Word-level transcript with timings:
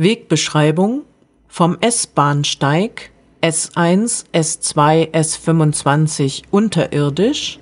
Wegbeschreibung 0.00 1.02
vom 1.48 1.76
S-Bahnsteig 1.80 3.10
S1, 3.42 4.26
S2, 4.32 5.10
S25 5.10 6.44
unterirdisch 6.52 7.58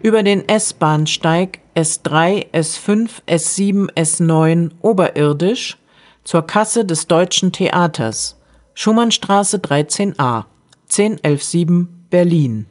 über 0.00 0.22
den 0.22 0.48
S-Bahnsteig 0.48 1.60
S3, 1.74 2.50
S5, 2.52 3.10
S7, 3.26 3.92
S9 3.92 4.70
oberirdisch 4.80 5.76
zur 6.24 6.46
Kasse 6.46 6.86
des 6.86 7.08
Deutschen 7.08 7.52
Theaters, 7.52 8.40
Schumannstraße 8.72 9.58
13a, 9.58 10.44
10117 10.88 12.06
Berlin. 12.08 12.66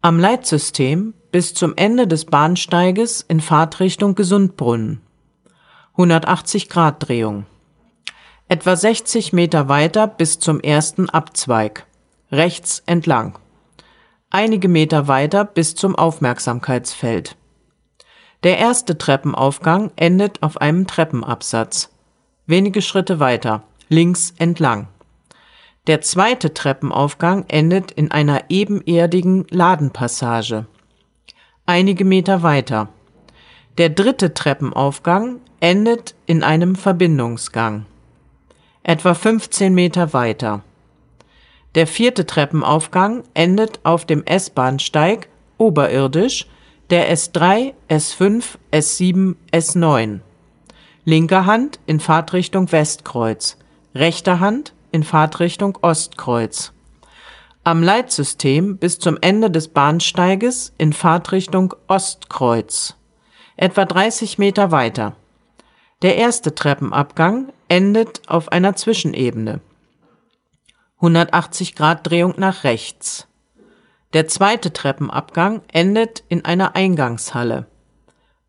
Am 0.00 0.20
Leitsystem 0.20 1.12
bis 1.32 1.54
zum 1.54 1.72
Ende 1.74 2.06
des 2.06 2.24
Bahnsteiges 2.24 3.22
in 3.26 3.40
Fahrtrichtung 3.40 4.14
Gesundbrunnen. 4.14 5.00
180 5.98 6.68
Grad 6.68 7.08
Drehung. 7.08 7.44
Etwa 8.46 8.76
60 8.76 9.32
Meter 9.32 9.68
weiter 9.68 10.06
bis 10.06 10.38
zum 10.38 10.60
ersten 10.60 11.10
Abzweig. 11.10 11.86
Rechts 12.30 12.84
entlang. 12.86 13.36
Einige 14.30 14.68
Meter 14.68 15.08
weiter 15.08 15.44
bis 15.44 15.74
zum 15.74 15.96
Aufmerksamkeitsfeld. 15.96 17.36
Der 18.44 18.58
erste 18.58 18.96
Treppenaufgang 18.96 19.90
endet 19.96 20.40
auf 20.44 20.60
einem 20.60 20.86
Treppenabsatz. 20.86 21.90
Wenige 22.46 22.80
Schritte 22.80 23.18
weiter. 23.18 23.64
Links 23.88 24.34
entlang. 24.38 24.86
Der 25.88 26.00
zweite 26.00 26.54
Treppenaufgang 26.54 27.44
endet 27.48 27.90
in 27.90 28.12
einer 28.12 28.50
ebenerdigen 28.50 29.48
Ladenpassage. 29.50 30.66
Einige 31.66 32.04
Meter 32.04 32.44
weiter. 32.44 32.88
Der 33.78 33.88
dritte 33.88 34.32
Treppenaufgang 34.32 35.40
endet 35.60 36.14
in 36.26 36.42
einem 36.42 36.76
Verbindungsgang. 36.76 37.86
Etwa 38.82 39.14
15 39.14 39.74
Meter 39.74 40.12
weiter. 40.12 40.62
Der 41.74 41.86
vierte 41.86 42.26
Treppenaufgang 42.26 43.24
endet 43.34 43.80
auf 43.82 44.04
dem 44.04 44.24
S-Bahnsteig 44.24 45.28
oberirdisch 45.58 46.46
der 46.90 47.14
S3, 47.14 47.74
S5, 47.90 48.56
S7, 48.72 49.36
S9. 49.52 50.20
Linker 51.04 51.46
Hand 51.46 51.80
in 51.86 52.00
Fahrtrichtung 52.00 52.70
Westkreuz, 52.72 53.58
rechter 53.94 54.40
Hand 54.40 54.72
in 54.90 55.02
Fahrtrichtung 55.02 55.76
Ostkreuz. 55.82 56.72
Am 57.64 57.82
Leitsystem 57.82 58.78
bis 58.78 58.98
zum 58.98 59.18
Ende 59.20 59.50
des 59.50 59.68
Bahnsteiges 59.68 60.72
in 60.78 60.92
Fahrtrichtung 60.92 61.74
Ostkreuz. 61.86 62.96
Etwa 63.56 63.84
30 63.84 64.38
Meter 64.38 64.70
weiter. 64.70 65.16
Der 66.00 66.16
erste 66.16 66.54
Treppenabgang 66.54 67.52
endet 67.66 68.22
auf 68.28 68.52
einer 68.52 68.76
Zwischenebene. 68.76 69.60
180 70.98 71.74
Grad 71.74 72.08
Drehung 72.08 72.34
nach 72.36 72.62
rechts. 72.62 73.26
Der 74.12 74.28
zweite 74.28 74.72
Treppenabgang 74.72 75.60
endet 75.72 76.22
in 76.28 76.44
einer 76.44 76.76
Eingangshalle. 76.76 77.66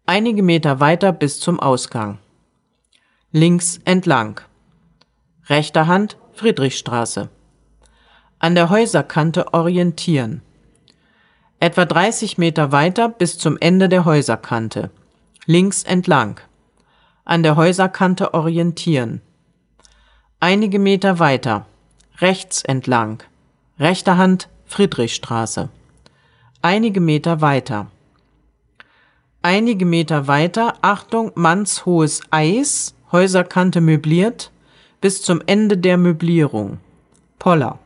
Einige 0.06 0.44
Meter 0.44 0.80
weiter 0.80 1.12
bis 1.12 1.40
zum 1.40 1.60
Ausgang. 1.60 2.20
Links 3.32 3.80
entlang. 3.84 4.42
Rechter 5.48 5.88
Hand 5.88 6.18
Friedrichstraße. 6.34 7.30
An 8.38 8.54
der 8.54 8.70
Häuserkante 8.70 9.56
orientieren. 9.56 10.44
Etwa 11.60 11.86
30 11.86 12.38
Meter 12.38 12.72
weiter 12.72 13.10
bis 13.10 13.40
zum 13.40 13.58
Ende 13.60 13.90
der 13.90 14.06
Häuserkante. 14.06 14.92
Links 15.48 15.82
entlang 15.82 16.40
an 17.30 17.44
der 17.44 17.56
Häuserkante 17.56 18.34
orientieren. 18.34 19.22
Einige 20.40 20.80
Meter 20.80 21.20
weiter, 21.20 21.68
rechts 22.18 22.64
entlang, 22.64 23.22
rechter 23.80 24.18
Hand 24.18 24.50
Friedrichstraße. 24.66 25.70
Einige 26.64 27.00
Meter 27.00 27.40
weiter. 27.40 27.86
Einige 29.44 29.86
Meter 29.86 30.28
weiter, 30.28 30.74
Achtung, 30.82 31.32
mannshohes 31.36 32.22
Eis, 32.32 32.96
Häuserkante 33.12 33.80
möbliert, 33.80 34.52
bis 35.00 35.22
zum 35.22 35.40
Ende 35.46 35.78
der 35.78 35.98
Möblierung. 35.98 36.80
Poller. 37.38 37.78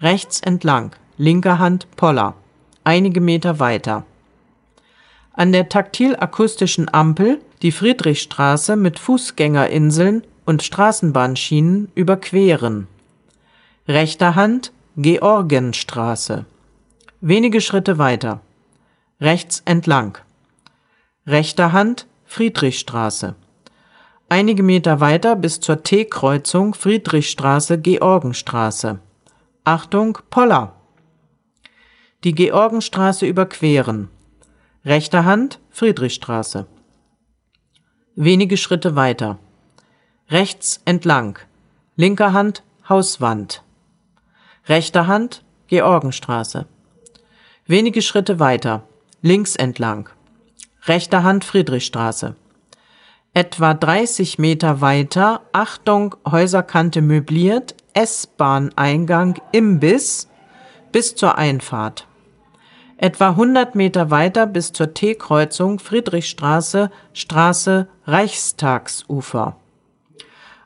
Rechts 0.00 0.40
entlang, 0.40 0.92
linker 1.18 1.58
Hand 1.58 1.88
Poller. 1.96 2.34
Einige 2.84 3.20
Meter 3.20 3.58
weiter. 3.58 4.04
An 5.32 5.50
der 5.50 5.68
taktil-akustischen 5.68 6.92
Ampel 6.94 7.40
die 7.62 7.72
Friedrichstraße 7.72 8.74
mit 8.74 8.98
Fußgängerinseln 8.98 10.24
und 10.44 10.64
Straßenbahnschienen 10.64 11.92
überqueren. 11.94 12.88
Rechter 13.86 14.34
Hand 14.34 14.72
Georgenstraße. 14.96 16.44
Wenige 17.20 17.60
Schritte 17.60 17.98
weiter. 17.98 18.40
Rechts 19.20 19.62
entlang. 19.64 20.18
Rechter 21.24 21.72
Hand 21.72 22.08
Friedrichstraße. 22.26 23.36
Einige 24.28 24.64
Meter 24.64 24.98
weiter 24.98 25.36
bis 25.36 25.60
zur 25.60 25.84
T-Kreuzung 25.84 26.74
Friedrichstraße 26.74 27.78
Georgenstraße. 27.78 28.98
Achtung, 29.62 30.18
Poller! 30.30 30.74
Die 32.24 32.34
Georgenstraße 32.34 33.26
überqueren. 33.26 34.08
Rechter 34.84 35.24
Hand 35.24 35.60
Friedrichstraße. 35.70 36.66
Wenige 38.14 38.58
Schritte 38.58 38.94
weiter. 38.94 39.38
Rechts 40.28 40.82
entlang. 40.84 41.38
Linker 41.96 42.34
Hand 42.34 42.62
Hauswand. 42.86 43.62
Rechter 44.68 45.06
Hand 45.06 45.42
Georgenstraße. 45.68 46.66
Wenige 47.66 48.02
Schritte 48.02 48.38
weiter. 48.38 48.82
Links 49.22 49.56
entlang. 49.56 50.10
Rechter 50.84 51.22
Hand 51.22 51.44
Friedrichstraße. 51.44 52.36
Etwa 53.32 53.72
30 53.72 54.38
Meter 54.38 54.82
weiter. 54.82 55.40
Achtung, 55.52 56.14
Häuserkante 56.30 57.00
möbliert. 57.00 57.74
S-Bahn-Eingang 57.94 59.40
Imbiss 59.52 60.28
bis 60.92 61.14
zur 61.14 61.38
Einfahrt. 61.38 62.06
Etwa 63.02 63.30
100 63.30 63.74
Meter 63.74 64.12
weiter 64.12 64.46
bis 64.46 64.72
zur 64.72 64.94
T-Kreuzung 64.94 65.80
Friedrichstraße, 65.80 66.88
Straße 67.12 67.88
Reichstagsufer. 68.06 69.56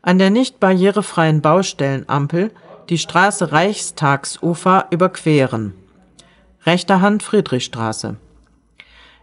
An 0.03 0.19
der 0.19 0.29
nicht 0.29 0.61
barrierefreien 0.61 1.41
Baustellenampel 1.41 2.51
die 2.91 2.99
Straße 2.99 3.53
Reichstagsufer 3.53 4.89
überqueren. 4.91 5.73
Rechter 6.67 7.01
Hand 7.01 7.23
Friedrichstraße. 7.23 8.17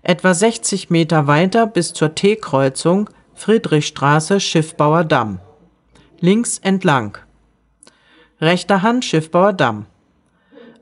Etwa 0.02 0.34
60 0.34 0.90
Meter 0.90 1.28
weiter 1.28 1.68
bis 1.68 1.94
zur 1.94 2.16
T-Kreuzung 2.16 3.12
Friedrichstraße 3.36 4.40
Schiffbauer 4.40 5.04
Damm. 5.04 5.40
Links 6.20 6.58
entlang. 6.58 7.20
Rechter 8.42 8.82
Hand 8.82 9.06
Schiffbauer 9.06 9.54
Damm 9.54 9.86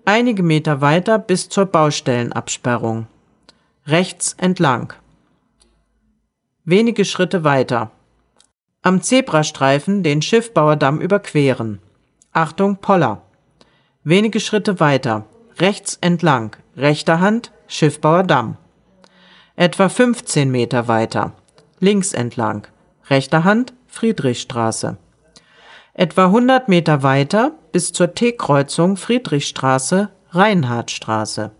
einige 0.05 0.43
Meter 0.43 0.81
weiter 0.81 1.19
bis 1.19 1.49
zur 1.49 1.65
Baustellenabsperrung. 1.65 3.07
Rechts 3.87 4.33
entlang. 4.37 4.93
Wenige 6.63 7.05
Schritte 7.05 7.43
weiter. 7.43 7.91
Am 8.83 9.01
Zebrastreifen 9.01 10.03
den 10.03 10.21
Schiffbauerdamm 10.21 11.01
überqueren. 11.01 11.79
Achtung, 12.31 12.77
Poller. 12.77 13.21
Wenige 14.03 14.39
Schritte 14.39 14.79
weiter. 14.79 15.25
Rechts 15.59 15.97
entlang. 16.01 16.55
Rechter 16.77 17.19
Hand, 17.19 17.51
Schiffbauerdamm. 17.67 18.57
Etwa 19.55 19.89
15 19.89 20.49
Meter 20.49 20.87
weiter. 20.87 21.33
Links 21.79 22.13
entlang. 22.13 22.67
Rechter 23.09 23.43
Hand, 23.43 23.73
Friedrichstraße. 23.87 24.97
Etwa 25.93 26.27
100 26.27 26.69
Meter 26.69 27.03
weiter 27.03 27.51
bis 27.73 27.91
zur 27.91 28.13
T-Kreuzung 28.13 28.95
Friedrichstraße, 28.95 30.09
Reinhardtstraße. 30.29 31.51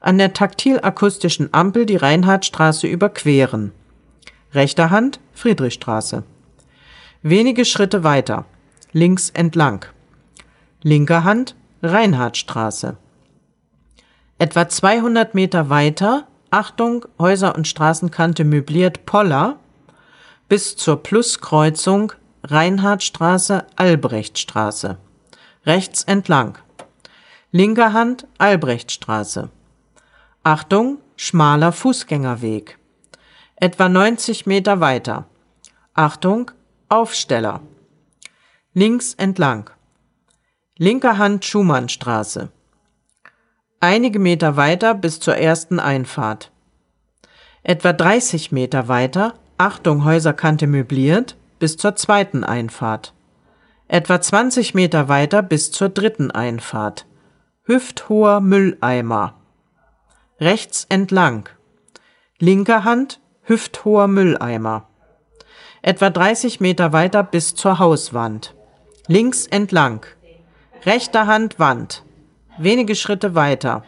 An 0.00 0.18
der 0.18 0.34
taktil-akustischen 0.34 1.48
Ampel 1.52 1.86
die 1.86 1.96
Reinhardtstraße 1.96 2.86
überqueren. 2.86 3.72
Rechter 4.52 4.90
Hand 4.90 5.18
Friedrichstraße. 5.32 6.24
Wenige 7.22 7.64
Schritte 7.64 8.04
weiter. 8.04 8.44
Links 8.92 9.30
entlang. 9.30 9.86
Linker 10.82 11.24
Hand 11.24 11.56
Reinhardtstraße. 11.82 12.98
Etwa 14.38 14.68
200 14.68 15.34
Meter 15.34 15.70
weiter, 15.70 16.28
Achtung, 16.50 17.06
Häuser- 17.18 17.56
und 17.56 17.66
Straßenkante 17.66 18.44
möbliert 18.44 19.06
Poller, 19.06 19.58
bis 20.48 20.76
zur 20.76 21.02
Pluskreuzung 21.02 22.12
Reinhardtstraße, 22.44 23.66
Albrechtstraße. 23.76 24.98
Rechts 25.66 26.04
entlang. 26.04 26.58
Linker 27.50 27.92
Hand 27.92 28.26
Albrechtstraße. 28.38 29.50
Achtung, 30.44 30.98
schmaler 31.16 31.72
Fußgängerweg. 31.72 32.78
Etwa 33.56 33.88
90 33.88 34.46
Meter 34.46 34.80
weiter. 34.80 35.26
Achtung, 35.94 36.52
Aufsteller. 36.88 37.60
Links 38.72 39.14
entlang. 39.14 39.70
Linker 40.76 41.18
Hand 41.18 41.44
Schumannstraße. 41.44 42.50
Einige 43.80 44.20
Meter 44.20 44.56
weiter 44.56 44.94
bis 44.94 45.18
zur 45.18 45.36
ersten 45.36 45.80
Einfahrt. 45.80 46.52
Etwa 47.64 47.92
30 47.92 48.52
Meter 48.52 48.88
weiter, 48.88 49.34
Achtung 49.56 50.04
Häuserkante 50.04 50.66
möbliert, 50.68 51.36
bis 51.58 51.76
zur 51.76 51.96
zweiten 51.96 52.44
Einfahrt. 52.44 53.14
Etwa 53.88 54.20
20 54.20 54.74
Meter 54.74 55.08
weiter 55.08 55.42
bis 55.42 55.70
zur 55.70 55.88
dritten 55.88 56.30
Einfahrt. 56.30 57.06
Hüfthoher 57.64 58.40
Mülleimer. 58.40 59.34
Rechts 60.40 60.86
entlang. 60.88 61.48
Linker 62.38 62.84
Hand 62.84 63.20
hüfthoher 63.42 64.08
Mülleimer. 64.08 64.88
Etwa 65.82 66.10
30 66.10 66.60
Meter 66.60 66.92
weiter 66.92 67.22
bis 67.22 67.54
zur 67.54 67.78
Hauswand. 67.78 68.54
Links 69.06 69.46
entlang. 69.46 70.04
Rechter 70.84 71.26
Hand 71.26 71.58
Wand. 71.58 72.04
Wenige 72.58 72.94
Schritte 72.94 73.34
weiter. 73.34 73.84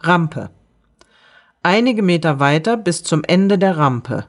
Rampe. 0.00 0.50
Einige 1.62 2.02
Meter 2.02 2.40
weiter 2.40 2.76
bis 2.76 3.02
zum 3.02 3.24
Ende 3.24 3.56
der 3.56 3.78
Rampe. 3.78 4.26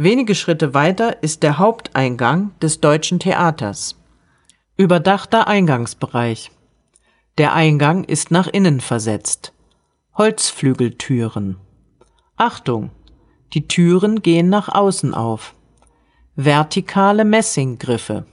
Wenige 0.00 0.36
Schritte 0.36 0.74
weiter 0.74 1.24
ist 1.24 1.42
der 1.42 1.58
Haupteingang 1.58 2.52
des 2.60 2.80
Deutschen 2.80 3.18
Theaters. 3.18 3.96
Überdachter 4.76 5.48
Eingangsbereich. 5.48 6.52
Der 7.36 7.52
Eingang 7.52 8.04
ist 8.04 8.30
nach 8.30 8.46
innen 8.46 8.80
versetzt. 8.80 9.52
Holzflügeltüren. 10.14 11.56
Achtung! 12.36 12.90
Die 13.54 13.66
Türen 13.66 14.22
gehen 14.22 14.48
nach 14.48 14.68
außen 14.68 15.14
auf. 15.14 15.56
Vertikale 16.36 17.24
Messinggriffe. 17.24 18.24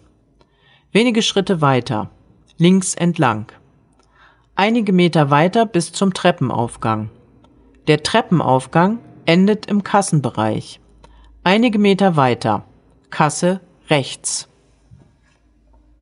Wenige 0.92 1.24
Schritte 1.24 1.62
weiter. 1.62 2.12
Links 2.58 2.94
entlang. 2.94 3.52
Einige 4.54 4.94
Meter 4.94 5.32
weiter 5.32 5.66
bis 5.66 5.92
zum 5.92 6.14
Treppenaufgang. 6.14 7.10
Der 7.88 8.04
Treppenaufgang 8.04 9.00
endet 9.26 9.66
im 9.66 9.84
Kassenbereich. 9.84 10.80
Einige 11.48 11.78
Meter 11.78 12.16
weiter. 12.16 12.64
Kasse 13.12 13.62
rechts. 13.88 14.50